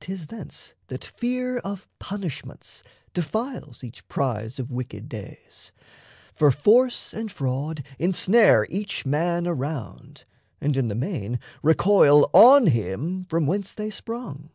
[0.00, 2.82] 'Tis thence That fear of punishments
[3.12, 5.72] defiles each prize Of wicked days;
[6.34, 10.24] for force and fraud ensnare Each man around,
[10.58, 14.48] and in the main recoil On him from whence they sprung.